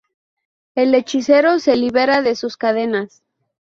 [0.73, 3.21] El hechicero se libera de sus cadenas.